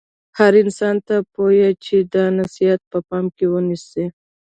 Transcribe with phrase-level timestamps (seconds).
[0.37, 4.05] هر انسان ته پویه چې دا نصحیت په پام کې ونیسي.